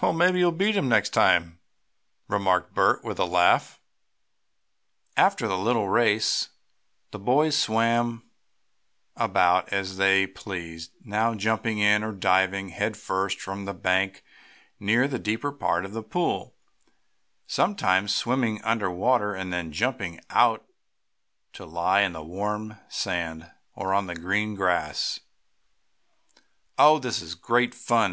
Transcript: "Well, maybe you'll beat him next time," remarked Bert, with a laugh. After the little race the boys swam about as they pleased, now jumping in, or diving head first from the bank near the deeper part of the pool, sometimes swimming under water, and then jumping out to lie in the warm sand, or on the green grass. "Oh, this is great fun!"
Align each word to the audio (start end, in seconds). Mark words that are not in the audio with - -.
"Well, 0.00 0.12
maybe 0.12 0.38
you'll 0.38 0.52
beat 0.52 0.76
him 0.76 0.88
next 0.88 1.08
time," 1.08 1.58
remarked 2.28 2.72
Bert, 2.72 3.02
with 3.02 3.18
a 3.18 3.24
laugh. 3.24 3.80
After 5.16 5.48
the 5.48 5.58
little 5.58 5.88
race 5.88 6.50
the 7.10 7.18
boys 7.18 7.58
swam 7.58 8.30
about 9.16 9.70
as 9.72 9.96
they 9.96 10.28
pleased, 10.28 10.92
now 11.04 11.34
jumping 11.34 11.80
in, 11.80 12.04
or 12.04 12.12
diving 12.12 12.68
head 12.68 12.96
first 12.96 13.40
from 13.40 13.64
the 13.64 13.74
bank 13.74 14.22
near 14.78 15.08
the 15.08 15.18
deeper 15.18 15.50
part 15.50 15.84
of 15.84 15.94
the 15.94 16.02
pool, 16.04 16.54
sometimes 17.48 18.14
swimming 18.14 18.62
under 18.62 18.88
water, 18.88 19.34
and 19.34 19.52
then 19.52 19.72
jumping 19.72 20.20
out 20.30 20.64
to 21.54 21.64
lie 21.66 22.02
in 22.02 22.12
the 22.12 22.22
warm 22.22 22.76
sand, 22.88 23.50
or 23.74 23.92
on 23.92 24.06
the 24.06 24.14
green 24.14 24.54
grass. 24.54 25.18
"Oh, 26.78 27.00
this 27.00 27.20
is 27.20 27.34
great 27.34 27.74
fun!" 27.74 28.00